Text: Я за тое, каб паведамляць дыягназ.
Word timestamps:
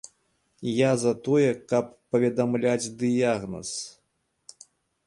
Я 0.69 0.87
за 1.03 1.13
тое, 1.27 1.51
каб 1.73 1.93
паведамляць 2.15 2.91
дыягназ. 3.05 3.69